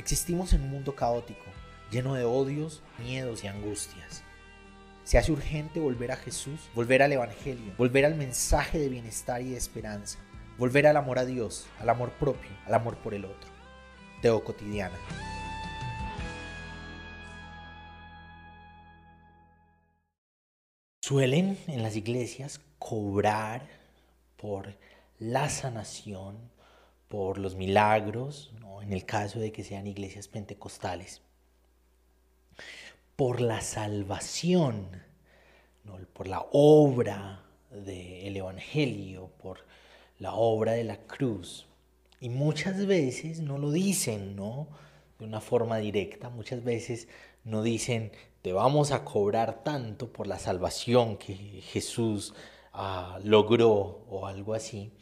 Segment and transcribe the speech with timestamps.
[0.00, 1.44] Existimos en un mundo caótico,
[1.90, 4.22] lleno de odios, miedos y angustias.
[5.04, 9.50] Se hace urgente volver a Jesús, volver al Evangelio, volver al mensaje de bienestar y
[9.50, 10.18] de esperanza,
[10.56, 13.50] volver al amor a Dios, al amor propio, al amor por el otro.
[14.22, 14.96] Teo Cotidiana.
[21.02, 23.68] Suelen en las iglesias cobrar
[24.38, 24.78] por
[25.18, 26.38] la sanación,
[27.10, 31.22] por los milagros, en el caso de que sean iglesias pentecostales,
[33.16, 34.88] por la salvación,
[36.12, 37.42] por la obra
[37.72, 39.58] del Evangelio, por
[40.20, 41.66] la obra de la cruz.
[42.20, 44.68] Y muchas veces no lo dicen, ¿no?
[45.18, 47.08] De una forma directa, muchas veces
[47.42, 52.34] no dicen, te vamos a cobrar tanto por la salvación que Jesús
[52.72, 54.92] ah, logró o algo así.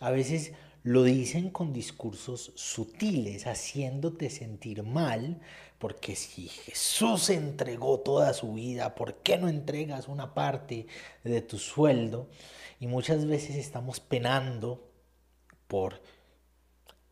[0.00, 5.40] A veces lo dicen con discursos sutiles, haciéndote sentir mal,
[5.78, 10.86] porque si Jesús entregó toda su vida, ¿por qué no entregas una parte
[11.22, 12.28] de tu sueldo?
[12.78, 14.90] Y muchas veces estamos penando
[15.66, 16.00] por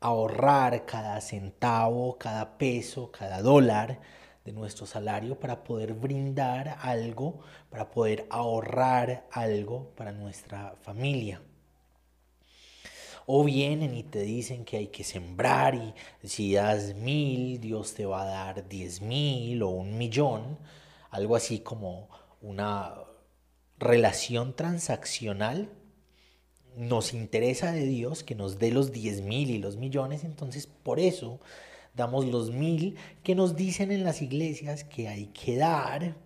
[0.00, 4.00] ahorrar cada centavo, cada peso, cada dólar
[4.44, 11.40] de nuestro salario para poder brindar algo, para poder ahorrar algo para nuestra familia.
[13.26, 15.94] O vienen y te dicen que hay que sembrar y
[16.28, 20.58] si das mil, Dios te va a dar diez mil o un millón,
[21.10, 22.08] algo así como
[22.40, 22.94] una
[23.78, 25.70] relación transaccional.
[26.76, 30.98] Nos interesa de Dios que nos dé los diez mil y los millones, entonces por
[30.98, 31.38] eso
[31.94, 36.16] damos los mil que nos dicen en las iglesias que hay que dar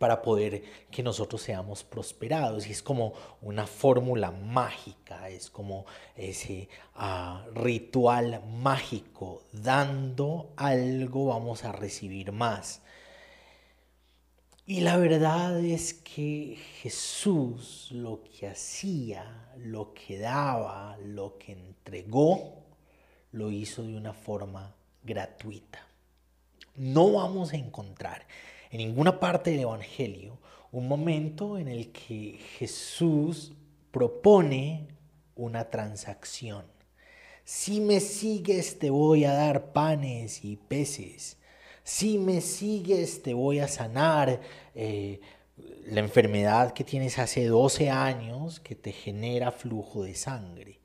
[0.00, 2.66] para poder que nosotros seamos prosperados.
[2.66, 3.12] Y es como
[3.42, 5.84] una fórmula mágica, es como
[6.16, 9.42] ese ah, ritual mágico.
[9.52, 12.80] Dando algo vamos a recibir más.
[14.64, 22.54] Y la verdad es que Jesús lo que hacía, lo que daba, lo que entregó,
[23.32, 25.86] lo hizo de una forma gratuita.
[26.76, 28.24] No vamos a encontrar
[28.70, 30.38] en ninguna parte del Evangelio
[30.72, 33.52] un momento en el que Jesús
[33.90, 34.86] propone
[35.34, 36.64] una transacción.
[37.44, 41.38] Si me sigues te voy a dar panes y peces.
[41.82, 44.40] Si me sigues te voy a sanar
[44.74, 45.20] eh,
[45.86, 50.78] la enfermedad que tienes hace 12 años que te genera flujo de sangre.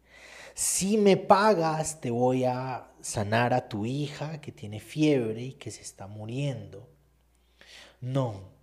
[0.56, 5.70] Si me pagas te voy a sanar a tu hija que tiene fiebre y que
[5.70, 6.95] se está muriendo.
[8.02, 8.56] No,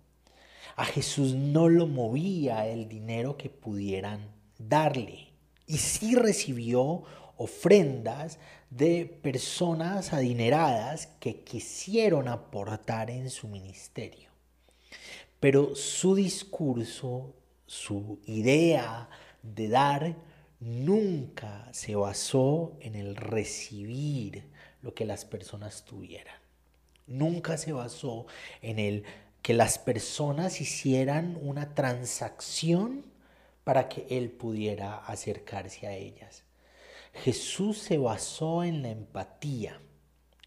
[0.75, 5.29] a Jesús no lo movía el dinero que pudieran darle.
[5.67, 7.03] Y sí recibió
[7.37, 8.39] ofrendas
[8.69, 14.29] de personas adineradas que quisieron aportar en su ministerio.
[15.39, 19.09] Pero su discurso, su idea
[19.41, 20.15] de dar,
[20.59, 24.49] nunca se basó en el recibir
[24.81, 26.42] lo que las personas tuvieran.
[27.07, 28.25] Nunca se basó
[28.61, 29.03] en el
[29.41, 33.05] que las personas hicieran una transacción
[33.63, 36.43] para que Él pudiera acercarse a ellas.
[37.13, 39.79] Jesús se basó en la empatía,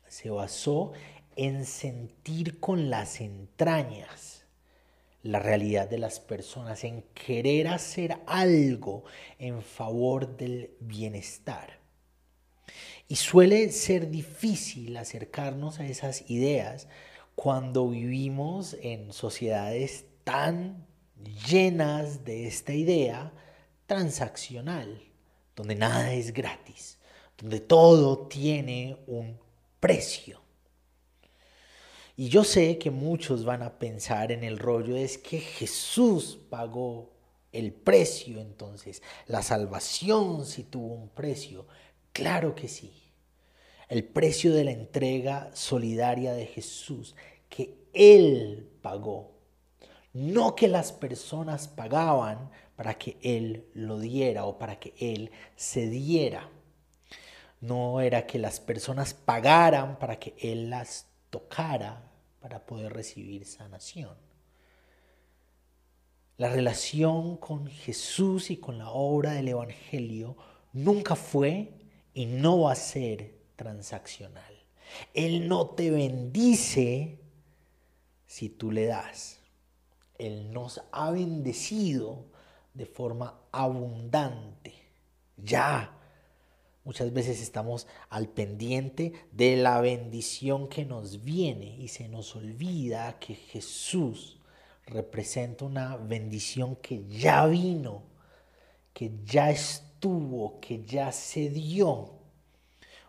[0.08, 0.92] se basó
[1.36, 4.46] en sentir con las entrañas
[5.22, 9.04] la realidad de las personas, en querer hacer algo
[9.38, 11.78] en favor del bienestar.
[13.08, 16.88] Y suele ser difícil acercarnos a esas ideas
[17.34, 20.86] cuando vivimos en sociedades tan
[21.48, 23.32] llenas de esta idea
[23.86, 25.02] transaccional,
[25.54, 26.98] donde nada es gratis,
[27.38, 29.38] donde todo tiene un
[29.78, 30.40] precio.
[32.16, 37.12] Y yo sé que muchos van a pensar en el rollo es que Jesús pagó
[37.52, 41.66] el precio, entonces la salvación sí tuvo un precio.
[42.16, 43.06] Claro que sí
[43.88, 47.14] el precio de la entrega solidaria de Jesús,
[47.48, 49.32] que Él pagó.
[50.12, 55.88] No que las personas pagaban para que Él lo diera o para que Él se
[55.88, 56.48] diera.
[57.60, 62.10] No era que las personas pagaran para que Él las tocara
[62.40, 64.16] para poder recibir sanación.
[66.38, 70.36] La relación con Jesús y con la obra del Evangelio
[70.72, 71.72] nunca fue
[72.16, 74.52] y no va a ser transaccional.
[75.12, 77.18] Él no te bendice
[78.26, 79.38] si tú le das.
[80.18, 82.24] Él nos ha bendecido
[82.72, 84.72] de forma abundante.
[85.36, 85.92] Ya
[86.86, 93.18] Muchas veces estamos al pendiente de la bendición que nos viene y se nos olvida
[93.18, 94.38] que Jesús
[94.86, 98.04] representa una bendición que ya vino,
[98.94, 99.50] que ya
[100.60, 102.12] que ya se dio.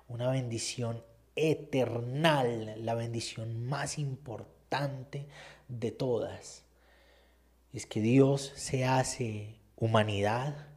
[0.07, 1.03] Una bendición
[1.35, 5.27] eternal, la bendición más importante
[5.67, 6.63] de todas.
[7.73, 10.67] Es que Dios se hace humanidad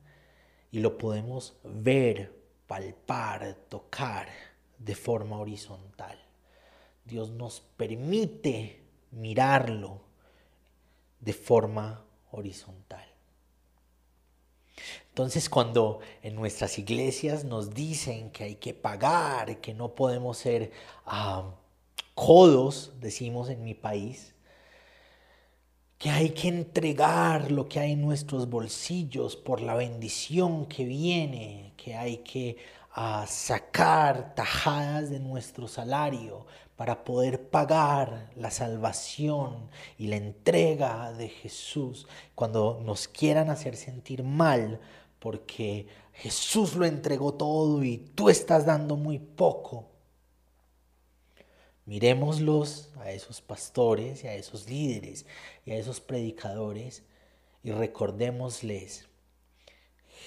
[0.70, 2.36] y lo podemos ver
[2.66, 4.28] palpar, tocar
[4.78, 6.18] de forma horizontal.
[7.04, 10.02] Dios nos permite mirarlo
[11.20, 13.09] de forma horizontal.
[15.08, 20.72] Entonces cuando en nuestras iglesias nos dicen que hay que pagar, que no podemos ser
[21.04, 21.50] ah,
[22.14, 24.34] codos, decimos en mi país,
[26.00, 31.74] que hay que entregar lo que hay en nuestros bolsillos por la bendición que viene,
[31.76, 32.56] que hay que
[32.94, 39.68] ah, sacar tajadas de nuestro salario para poder pagar la salvación
[39.98, 42.06] y la entrega de Jesús.
[42.34, 44.80] Cuando nos quieran hacer sentir mal
[45.18, 49.89] porque Jesús lo entregó todo y tú estás dando muy poco,
[51.90, 55.26] Miremoslos a esos pastores y a esos líderes
[55.66, 57.02] y a esos predicadores
[57.64, 59.08] y recordémosles,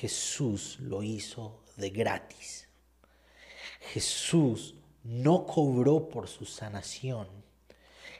[0.02, 2.68] Jesús lo hizo de gratis.
[3.94, 4.76] Jesús
[5.06, 7.30] no cobró por su sanación.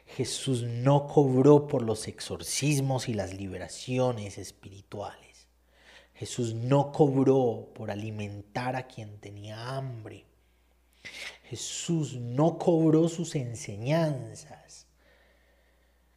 [0.06, 5.50] Jesús no cobró por los exorcismos y las liberaciones espirituales.
[6.14, 10.28] Jesús no cobró por alimentar a quien tenía hambre.
[11.54, 14.88] Jesús no cobró sus enseñanzas.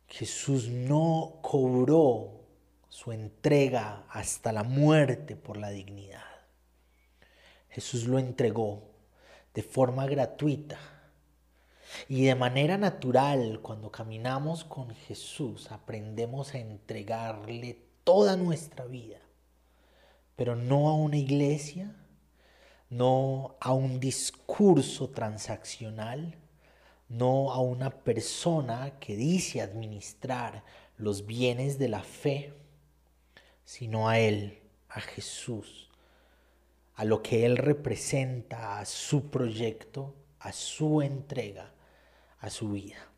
[0.09, 2.41] Jesús no cobró
[2.88, 6.25] su entrega hasta la muerte por la dignidad.
[7.69, 8.85] Jesús lo entregó
[9.53, 10.79] de forma gratuita.
[12.09, 19.19] Y de manera natural, cuando caminamos con Jesús, aprendemos a entregarle toda nuestra vida,
[20.35, 21.94] pero no a una iglesia,
[22.91, 26.37] no a un discurso transaccional,
[27.09, 30.65] no a una persona que dice administrar
[30.97, 32.55] los bienes de la fe,
[33.65, 35.91] sino a Él, a Jesús,
[36.94, 41.73] a lo que Él representa, a su proyecto, a su entrega,
[42.41, 43.11] a su vida.